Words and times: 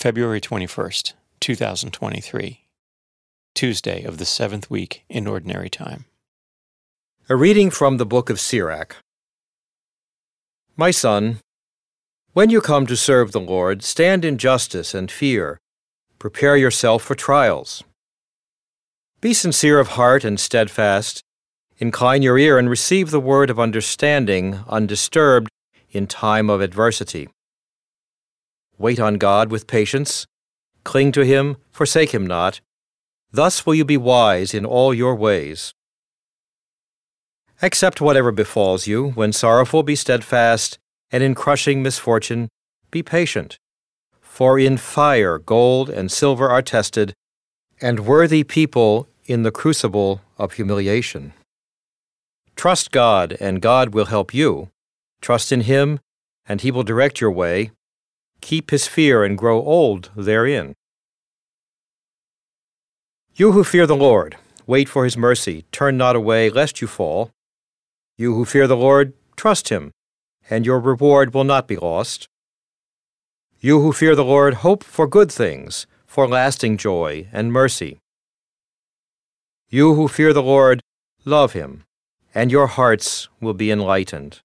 February 0.00 0.40
21st, 0.40 1.12
2023, 1.40 2.64
Tuesday 3.54 4.02
of 4.02 4.16
the 4.16 4.24
seventh 4.24 4.70
week 4.70 5.04
in 5.10 5.26
Ordinary 5.26 5.68
Time. 5.68 6.06
A 7.28 7.36
reading 7.36 7.68
from 7.68 7.98
the 7.98 8.06
book 8.06 8.30
of 8.30 8.40
Sirach. 8.40 8.96
My 10.74 10.90
son, 10.90 11.40
when 12.32 12.48
you 12.48 12.62
come 12.62 12.86
to 12.86 12.96
serve 12.96 13.32
the 13.32 13.40
Lord, 13.40 13.82
stand 13.82 14.24
in 14.24 14.38
justice 14.38 14.94
and 14.94 15.10
fear. 15.10 15.58
Prepare 16.18 16.56
yourself 16.56 17.02
for 17.02 17.14
trials. 17.14 17.84
Be 19.20 19.34
sincere 19.34 19.78
of 19.78 19.88
heart 19.88 20.24
and 20.24 20.40
steadfast. 20.40 21.20
Incline 21.76 22.22
your 22.22 22.38
ear 22.38 22.58
and 22.58 22.70
receive 22.70 23.10
the 23.10 23.20
word 23.20 23.50
of 23.50 23.60
understanding 23.60 24.60
undisturbed 24.66 25.50
in 25.90 26.06
time 26.06 26.48
of 26.48 26.62
adversity. 26.62 27.28
Wait 28.80 28.98
on 28.98 29.16
God 29.16 29.50
with 29.50 29.66
patience. 29.66 30.26
Cling 30.84 31.12
to 31.12 31.22
Him, 31.22 31.58
forsake 31.70 32.14
Him 32.14 32.26
not. 32.26 32.62
Thus 33.30 33.66
will 33.66 33.74
you 33.74 33.84
be 33.84 33.98
wise 33.98 34.54
in 34.54 34.64
all 34.64 34.94
your 34.94 35.14
ways. 35.14 35.74
Accept 37.60 38.00
whatever 38.00 38.32
befalls 38.32 38.86
you. 38.86 39.10
When 39.10 39.34
sorrowful, 39.34 39.82
be 39.82 39.94
steadfast, 39.94 40.78
and 41.12 41.22
in 41.22 41.34
crushing 41.34 41.82
misfortune, 41.82 42.48
be 42.90 43.02
patient. 43.02 43.58
For 44.22 44.58
in 44.58 44.78
fire 44.78 45.36
gold 45.36 45.90
and 45.90 46.10
silver 46.10 46.48
are 46.48 46.62
tested, 46.62 47.12
and 47.82 48.06
worthy 48.06 48.44
people 48.44 49.06
in 49.26 49.42
the 49.42 49.50
crucible 49.50 50.22
of 50.38 50.54
humiliation. 50.54 51.34
Trust 52.56 52.92
God, 52.92 53.36
and 53.40 53.60
God 53.60 53.92
will 53.92 54.06
help 54.06 54.32
you. 54.32 54.70
Trust 55.20 55.52
in 55.52 55.60
Him, 55.62 56.00
and 56.46 56.62
He 56.62 56.70
will 56.70 56.82
direct 56.82 57.20
your 57.20 57.30
way. 57.30 57.72
Keep 58.40 58.70
His 58.70 58.86
fear 58.86 59.24
and 59.24 59.36
grow 59.36 59.62
old 59.62 60.10
therein. 60.16 60.74
You 63.34 63.52
who 63.52 63.64
fear 63.64 63.86
the 63.86 63.96
Lord, 63.96 64.36
wait 64.66 64.88
for 64.88 65.04
His 65.04 65.16
mercy, 65.16 65.64
turn 65.72 65.96
not 65.96 66.16
away, 66.16 66.50
lest 66.50 66.80
you 66.80 66.86
fall. 66.86 67.30
You 68.16 68.34
who 68.34 68.44
fear 68.44 68.66
the 68.66 68.76
Lord, 68.76 69.14
trust 69.36 69.68
Him, 69.68 69.92
and 70.48 70.66
your 70.66 70.80
reward 70.80 71.32
will 71.32 71.44
not 71.44 71.68
be 71.68 71.76
lost. 71.76 72.26
You 73.60 73.80
who 73.80 73.92
fear 73.92 74.14
the 74.14 74.24
Lord, 74.24 74.54
hope 74.54 74.82
for 74.82 75.06
good 75.06 75.30
things, 75.30 75.86
for 76.06 76.26
lasting 76.26 76.76
joy 76.76 77.28
and 77.32 77.52
mercy. 77.52 77.98
You 79.68 79.94
who 79.94 80.08
fear 80.08 80.32
the 80.32 80.42
Lord, 80.42 80.80
love 81.24 81.52
Him, 81.52 81.84
and 82.34 82.50
your 82.50 82.66
hearts 82.66 83.28
will 83.40 83.54
be 83.54 83.70
enlightened. 83.70 84.40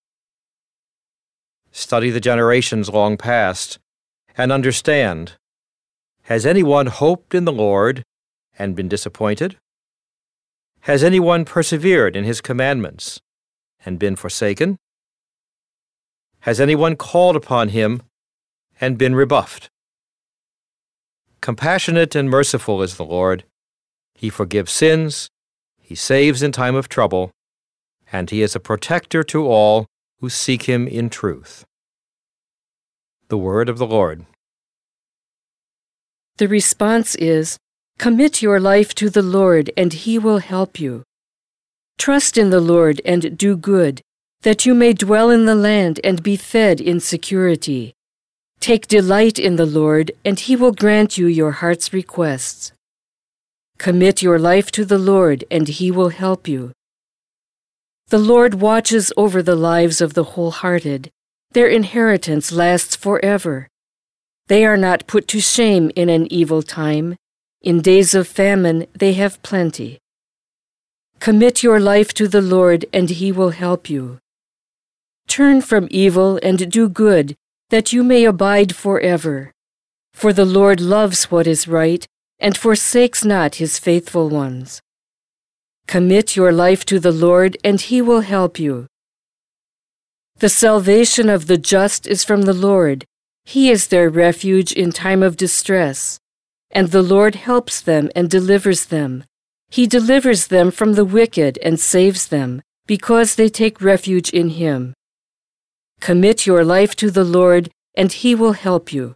Study 1.72 2.10
the 2.12 2.22
generations 2.22 2.90
long 2.90 3.18
past, 3.18 3.80
and 4.38 4.52
understand 4.52 5.34
Has 6.24 6.46
anyone 6.46 6.88
hoped 6.88 7.36
in 7.36 7.46
the 7.46 7.52
Lord 7.52 8.04
and 8.58 8.76
been 8.76 8.88
disappointed? 8.88 9.58
Has 10.82 11.04
anyone 11.04 11.46
persevered 11.46 12.16
in 12.16 12.24
his 12.24 12.42
commandments 12.42 13.20
and 13.86 14.00
been 14.00 14.16
forsaken? 14.16 14.78
Has 16.42 16.60
anyone 16.60 16.96
called 16.96 17.36
upon 17.36 17.70
him 17.70 18.02
and 18.80 18.98
been 18.98 19.16
rebuffed? 19.16 19.70
Compassionate 21.42 22.16
and 22.16 22.30
merciful 22.30 22.82
is 22.82 22.98
the 22.98 23.06
Lord. 23.06 23.44
He 24.16 24.30
forgives 24.30 24.72
sins, 24.72 25.30
he 25.80 25.96
saves 25.96 26.42
in 26.42 26.52
time 26.52 26.76
of 26.76 26.90
trouble, 26.90 27.32
and 28.12 28.30
he 28.30 28.42
is 28.42 28.56
a 28.56 28.60
protector 28.60 29.24
to 29.24 29.48
all 29.48 29.86
who 30.20 30.30
seek 30.30 30.64
him 30.64 30.88
in 30.88 31.10
truth. 31.10 31.66
The 33.28 33.38
word 33.38 33.70
of 33.70 33.80
the 33.80 33.88
Lord. 33.88 34.26
The 36.38 36.48
response 36.48 37.16
is 37.16 37.58
Commit 37.98 38.42
your 38.42 38.60
life 38.60 38.94
to 38.96 39.10
the 39.10 39.24
Lord, 39.24 39.72
and 39.76 39.94
he 39.94 40.20
will 40.20 40.40
help 40.40 40.80
you. 40.80 41.04
Trust 41.98 42.38
in 42.38 42.50
the 42.50 42.60
Lord 42.60 43.02
and 43.04 43.36
do 43.38 43.56
good, 43.56 44.02
that 44.42 44.66
you 44.66 44.76
may 44.76 44.94
dwell 44.94 45.30
in 45.30 45.46
the 45.46 45.56
land 45.56 46.00
and 46.04 46.22
be 46.22 46.36
fed 46.36 46.80
in 46.80 47.00
security. 47.00 47.94
Take 48.60 48.88
delight 48.88 49.40
in 49.40 49.56
the 49.56 49.66
Lord, 49.66 50.12
and 50.24 50.40
he 50.40 50.56
will 50.56 50.72
grant 50.72 51.18
you 51.18 51.28
your 51.28 51.52
heart's 51.52 51.94
requests. 51.94 52.74
Commit 53.78 54.22
your 54.22 54.38
life 54.38 54.72
to 54.72 54.86
the 54.86 55.00
Lord, 55.00 55.46
and 55.50 55.68
he 55.68 55.90
will 55.90 56.10
help 56.10 56.48
you. 56.48 56.74
The 58.10 58.20
Lord 58.20 58.56
watches 58.56 59.12
over 59.18 59.42
the 59.42 59.56
lives 59.56 60.00
of 60.00 60.14
the 60.14 60.24
wholehearted. 60.24 61.10
Their 61.56 61.70
inheritance 61.70 62.52
lasts 62.52 62.98
forever. 62.98 63.70
They 64.48 64.66
are 64.66 64.76
not 64.76 65.08
put 65.08 65.26
to 65.30 65.40
shame 65.40 65.90
in 65.96 66.10
an 66.10 66.28
evil 66.30 66.62
time. 66.62 67.16
In 67.62 67.80
days 67.80 68.14
of 68.14 68.28
famine, 68.28 68.88
they 68.94 69.14
have 69.14 69.42
plenty. 69.42 70.00
Commit 71.22 71.64
your 71.64 71.80
life 71.80 72.14
to 72.16 72.28
the 72.28 72.42
Lord, 72.42 72.84
and 72.92 73.10
he 73.10 73.32
will 73.32 73.52
help 73.52 73.90
you. 73.90 74.20
Turn 75.30 75.62
from 75.62 75.88
evil 75.90 76.38
and 76.44 76.70
do 76.70 76.90
good, 76.90 77.38
that 77.70 77.94
you 77.94 78.04
may 78.04 78.26
abide 78.26 78.76
forever. 78.76 79.54
For 80.14 80.34
the 80.34 80.44
Lord 80.60 80.82
loves 80.82 81.32
what 81.32 81.48
is 81.48 81.70
right, 81.70 82.06
and 82.38 82.58
forsakes 82.58 83.24
not 83.24 83.56
his 83.64 83.80
faithful 83.80 84.28
ones. 84.28 84.82
Commit 85.88 86.36
your 86.36 86.52
life 86.52 86.84
to 86.88 87.00
the 87.00 87.14
Lord, 87.14 87.56
and 87.64 87.80
he 87.80 88.02
will 88.02 88.22
help 88.36 88.60
you. 88.60 88.88
The 90.40 90.50
salvation 90.50 91.30
of 91.30 91.48
the 91.48 91.58
just 91.58 92.06
is 92.06 92.26
from 92.26 92.42
the 92.42 92.54
Lord. 92.54 93.06
He 93.46 93.70
is 93.70 93.88
their 93.88 94.10
refuge 94.10 94.74
in 94.74 94.92
time 94.92 95.24
of 95.24 95.38
distress. 95.38 96.20
And 96.72 96.90
the 96.90 97.02
Lord 97.02 97.36
helps 97.36 97.80
them 97.80 98.10
and 98.18 98.30
delivers 98.30 98.88
them. 98.88 99.24
He 99.70 99.88
delivers 99.88 100.48
them 100.48 100.72
from 100.72 100.94
the 100.94 101.06
wicked 101.06 101.58
and 101.60 101.80
saves 101.80 102.28
them, 102.28 102.62
because 102.86 103.36
they 103.36 103.48
take 103.48 103.82
refuge 103.82 104.30
in 104.30 104.50
Him. 104.50 104.94
Commit 106.02 106.46
your 106.46 106.66
life 106.66 106.96
to 106.98 107.10
the 107.10 107.24
Lord, 107.24 107.72
and 107.96 108.12
He 108.12 108.36
will 108.36 108.54
help 108.54 108.92
you. 108.92 109.16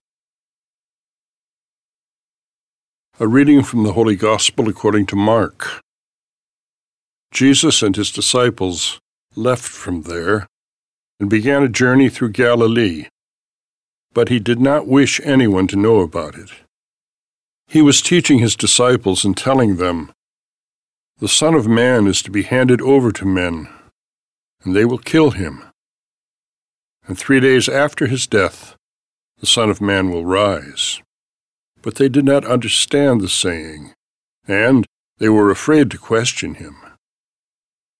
A 3.19 3.27
reading 3.27 3.61
from 3.61 3.83
the 3.83 3.91
Holy 3.91 4.15
Gospel 4.15 4.69
according 4.69 5.05
to 5.07 5.17
Mark. 5.17 5.81
Jesus 7.33 7.83
and 7.83 7.97
his 7.97 8.11
disciples 8.11 8.99
left 9.35 9.67
from 9.67 10.03
there 10.03 10.47
and 11.19 11.29
began 11.29 11.63
a 11.63 11.69
journey 11.69 12.09
through 12.09 12.29
Galilee, 12.29 13.07
but 14.13 14.29
he 14.29 14.39
did 14.39 14.59
not 14.59 14.87
wish 14.87 15.19
anyone 15.23 15.67
to 15.67 15.75
know 15.75 15.99
about 15.99 16.35
it. 16.35 16.51
He 17.67 17.81
was 17.81 18.01
teaching 18.01 18.39
his 18.39 18.55
disciples 18.55 19.23
and 19.23 19.37
telling 19.37 19.75
them, 19.75 20.11
The 21.19 21.27
Son 21.27 21.53
of 21.53 21.67
Man 21.67 22.07
is 22.07 22.21
to 22.23 22.31
be 22.31 22.43
handed 22.43 22.81
over 22.81 23.11
to 23.11 23.25
men, 23.25 23.67
and 24.63 24.75
they 24.75 24.85
will 24.85 24.97
kill 24.97 25.31
him. 25.31 25.63
And 27.05 27.17
three 27.17 27.39
days 27.39 27.69
after 27.69 28.07
his 28.07 28.25
death, 28.25 28.75
the 29.39 29.45
Son 29.45 29.69
of 29.69 29.81
Man 29.81 30.09
will 30.09 30.25
rise. 30.25 31.01
But 31.81 31.95
they 31.95 32.09
did 32.09 32.25
not 32.25 32.45
understand 32.45 33.21
the 33.21 33.29
saying, 33.29 33.93
and 34.47 34.85
they 35.17 35.29
were 35.29 35.51
afraid 35.51 35.91
to 35.91 35.97
question 35.97 36.55
him. 36.55 36.75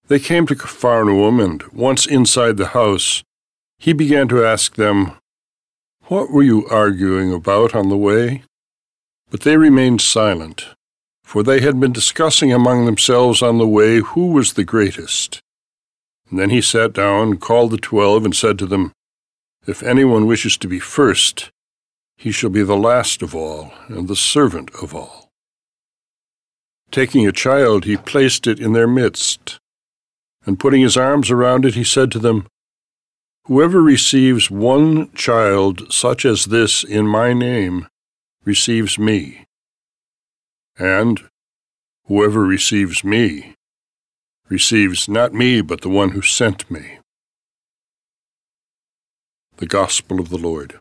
They 0.09 0.20
came 0.20 0.47
to 0.47 0.56
Capharnaum, 0.56 1.40
and 1.40 1.62
once 1.72 2.08
inside 2.08 2.58
the 2.58 2.70
house, 2.70 3.24
he 3.78 3.94
began 3.94 4.28
to 4.30 4.44
ask 4.44 4.75
them, 4.75 5.12
What 6.06 6.31
were 6.31 6.42
you 6.42 6.68
arguing 6.68 7.31
about 7.31 7.75
on 7.75 7.90
the 7.90 7.97
way? 7.97 8.42
But 9.30 9.42
they 9.42 9.56
remained 9.56 10.02
silent, 10.02 10.66
for 11.24 11.44
they 11.44 11.62
had 11.62 11.80
been 11.80 11.92
discussing 11.92 12.52
among 12.52 12.86
themselves 12.86 13.44
on 13.44 13.59
the 13.59 13.68
way 13.68 14.00
who 14.00 14.31
was 14.31 14.53
the 14.53 14.64
greatest. 14.64 15.42
And 16.31 16.40
then 16.40 16.50
he 16.50 16.62
sat 16.62 16.91
down, 16.91 17.38
called 17.38 17.70
the 17.70 17.78
twelve, 17.78 18.26
and 18.26 18.36
said 18.36 18.58
to 18.59 18.66
them, 18.66 18.91
If 19.68 19.84
anyone 19.84 20.26
wishes 20.26 20.58
to 20.58 20.68
be 20.68 20.80
first, 20.80 21.52
he 22.18 22.31
shall 22.31 22.50
be 22.50 22.64
the 22.64 22.76
last 22.76 23.22
of 23.22 23.36
all, 23.36 23.74
and 23.88 24.08
the 24.08 24.16
servant 24.16 24.72
of 24.82 24.96
all. 24.96 25.29
Taking 26.90 27.28
a 27.28 27.32
child, 27.32 27.85
he 27.85 27.96
placed 27.96 28.47
it 28.47 28.59
in 28.59 28.73
their 28.73 28.88
midst, 28.88 29.59
and 30.49 30.59
putting 30.59 30.81
his 30.81 30.97
arms 30.97 31.29
around 31.29 31.63
it, 31.63 31.75
he 31.75 31.84
said 31.84 32.11
to 32.11 32.17
them, 32.17 32.47
Whoever 33.46 33.84
receives 33.84 34.49
one 34.49 35.13
child 35.13 35.93
such 35.93 36.25
as 36.25 36.46
this 36.46 36.84
in 36.84 37.05
my 37.05 37.34
name 37.34 37.87
receives 38.43 38.97
me, 38.97 39.46
and 40.75 41.22
whoever 42.05 42.43
receives 42.43 43.03
me 43.03 43.53
receives 44.49 45.07
not 45.07 45.35
me, 45.35 45.61
but 45.61 45.81
the 45.81 45.90
one 45.90 46.09
who 46.09 46.23
sent 46.23 46.72
me. 46.72 46.97
The 49.57 49.67
Gospel 49.67 50.19
of 50.19 50.29
the 50.29 50.40
Lord. 50.40 50.79